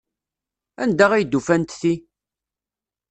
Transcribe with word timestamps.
Anda 0.83 1.05
ay 1.13 1.25
d-ufant 1.25 1.71
ti? 1.79 1.93